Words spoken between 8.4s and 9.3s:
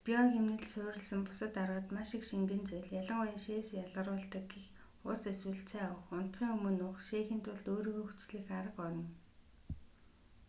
арга орно